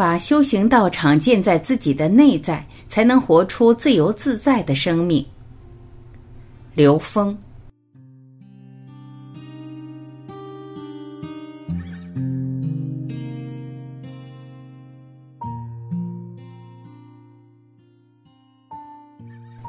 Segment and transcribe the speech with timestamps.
[0.00, 5.22] 把修行道场建在自己的内在，才能活出自由自在的生命。
[6.74, 7.36] 刘峰。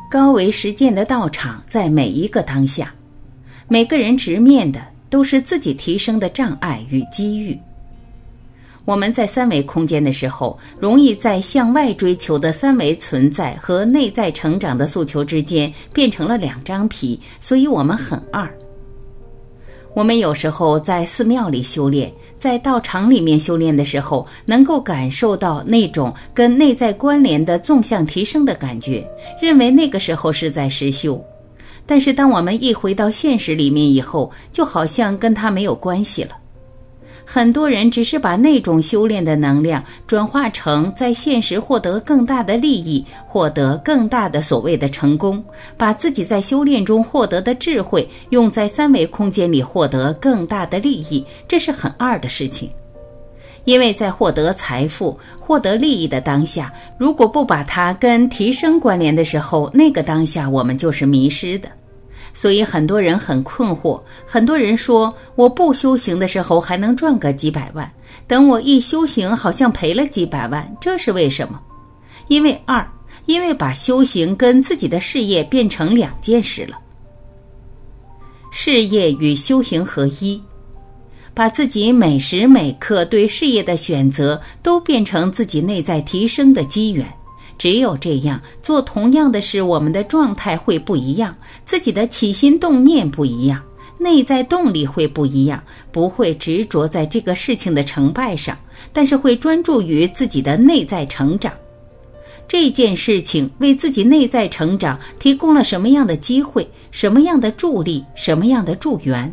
[0.09, 2.95] 高维实践的道场在每一个当下，
[3.67, 7.59] 每个人直面的都是自己提升的障碍与机遇。
[8.91, 18.53] 我们在三维空间的时候，容易在向外追求的三维存在和内在成长的诉求之间变成了两张皮，所以我们很二。
[19.95, 29.09] 我们有时候在寺庙里修炼，在道场里面修炼的时候，能够感受到那种跟内在关联的纵向提升的感觉，
[29.41, 31.23] 认为那个时候是在实修。
[31.85, 36.31] 但是当我们一回到现实里面以后，就好像跟他没有关系了。
[37.33, 45.41] 很多人只是把那种修炼的能量转化成在现实获得更大的利益，获得更大的所谓的成功，
[45.77, 52.69] 把自己在修炼中获得的智慧用在三维空间里获得更大的利益，这是很二的事情。
[53.63, 61.69] 因为在获得财富、获得利益的当下，如果不把它跟提升关联的时候，那个当下我们就是迷失的。
[62.33, 67.91] 所以很多人很困惑，很多人说我不修行的时候还能赚个几百万，
[68.27, 71.59] 等我一修行好像赔了几百万，这是为什么？
[72.27, 72.87] 因为二，
[73.25, 76.77] 因为把修行跟自己的事业变成两件事了，
[78.51, 80.41] 事业与修行合一，
[81.33, 87.05] 把自己每时每刻对事业的选择都变成自己内在提升的机缘。
[87.61, 93.61] 只有这样做同样的事，我们的状态会不一样，自己的起心动念不一样，
[93.99, 98.57] 内在动力会不一样，不会执着在这个事情的成败上，
[98.91, 101.53] 但是会专注于自己的内在成长。
[102.47, 109.31] 这件事情为自己内在成长提供了什么样的机会，什么样的助力，什么样的助缘？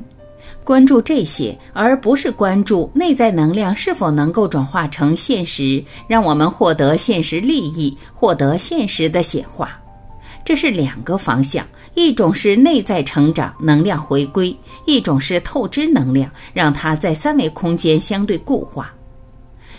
[0.64, 9.78] 关注这些，而不是关注内在能量是否能够转化成现实，让我们获得现实利益，获得现实的显化。
[10.44, 14.54] 这是两个方向：一种是内在成长，能量回归；
[14.86, 18.90] 一种是透支能量，让它在三维空间相对固化。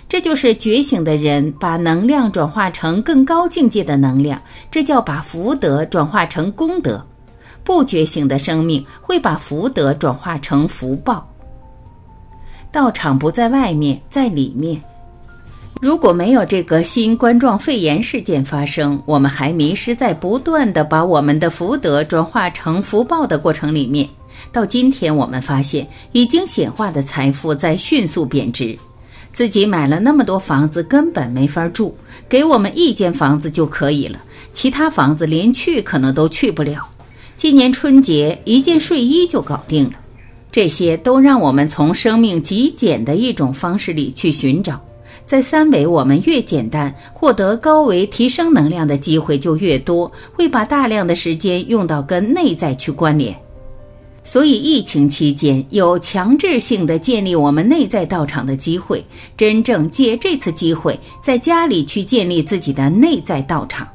[0.07, 4.41] 这就是觉醒的人把能量转化成更高境界的能量，
[4.71, 7.03] 这叫把福德转化成功德。
[7.69, 11.23] 不觉醒的生命会把福德转化成福报。
[12.71, 14.81] 道场不在外面，在里面。
[15.79, 24.09] 如果没有这个新冠状肺炎事件发生，我们还迷失在不断的把我们的福德转化成福报的过程里面。
[24.51, 28.75] 到今天，我们发现已经显化的财富在迅速贬值，
[29.31, 31.95] 自己买了那么多房子根本没法住，
[32.27, 34.17] 给我们一间房子就可以了，
[34.55, 36.83] 其他房子连去可能都去不了。
[37.39, 39.93] 今年春节一件睡衣就搞定了，
[40.51, 44.77] 这些都让我们从生命极简的一种方式里去寻找。
[45.23, 53.33] 在三维，我们越简单，获得高维提升能量的机会就越多，会把大量的时间用到跟内在去关联。
[54.21, 59.01] 所以，疫情期间有强制性的建立我们内在道场的机会，
[59.37, 63.87] 真正借这次机会，在家里去建立自己的内在道场。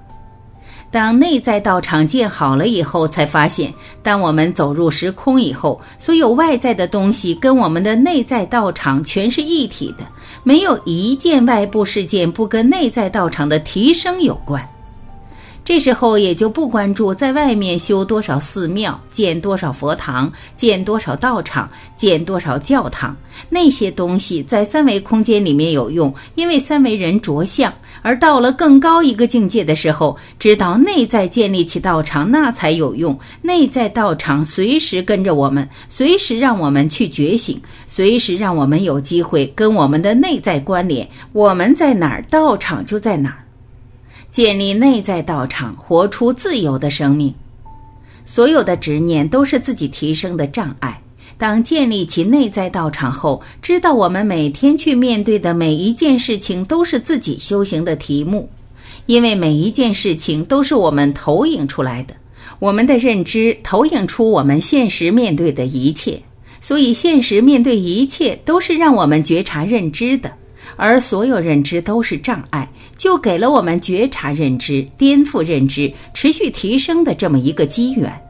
[0.95, 10.05] 当内在道场建好了以后，才发现，当我们走入时空以后，所有外在的东西跟我们的内在道场全是一体的，
[10.45, 14.65] 没有一件外部事件不跟内在道场的提升有关。
[15.65, 21.67] 这时候也就不关注在外面修多少寺庙、建多少佛堂、建多少道场、
[21.97, 23.17] 建多少教堂，
[23.49, 27.73] 那些东西在三维空间里面有用，因为三维人着相；
[28.03, 33.19] 而到了更高一个境界的时候，知道内在建立起道场那才有用。
[33.41, 41.09] 内在道场随时跟着我们，随时让我们去觉醒，随时让我们有机会跟我们的内在关联。
[41.33, 43.44] 我们在哪儿，道场就在哪儿。
[44.35, 47.33] 建立内在道场，活出自由的生命。
[48.25, 51.01] 所有的执念都是自己提升的障碍。
[51.39, 58.51] 当建立起内在道场后，知道我们每天去面对的每一件事情都是自己修行的题目，
[59.07, 62.13] 因为每一件事情都是我们投影出来的。
[62.59, 66.21] 我们的认知投影出我们现实面对的一切，
[66.61, 70.29] 所以现实面对一切都是让我们觉察认知的。
[70.77, 78.24] 而所有认知都是障碍，就给了我们觉察认知、颠覆认知、持续提升的这么一个机缘。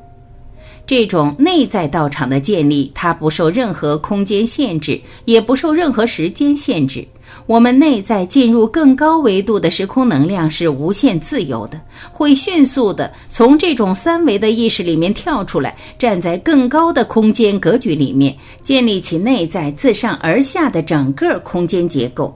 [0.87, 7.07] 这种内在道场的建立，它不受任何空间限制，也不受任何时间限制。
[7.47, 11.81] 我们内在进入更高维度的时空能量是无限自由的，
[12.13, 22.33] 会迅速的从这种三维的意识里面跳出来，站在更高的空间格局里面，建立起内在自上而下的整个空间结构，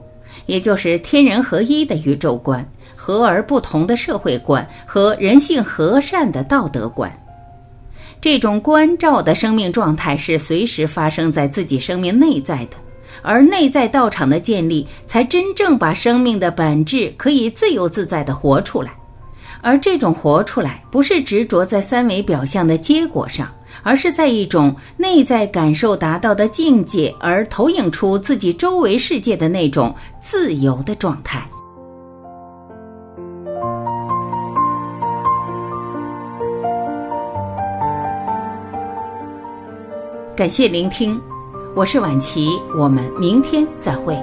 [0.47, 7.09] 也就是天人合一的宇宙观、和而不同的社会观和人性和善的道德观。
[8.21, 12.77] 这种关照的生命状态是随时发生在自己生命内在的。
[13.21, 18.93] 而内在道场的建立，才真正把生命的本质可以自由自在的活出来。
[19.61, 23.51] 而这种活出来，不是执着在三维表象的结果上，
[23.83, 31.45] 而是在一种内在感受达到的境界，而投影出自己周围世界的那种自由的状态。
[40.39, 41.21] 感谢聆听。
[41.75, 44.17] 我是晚琪，我们明天再会。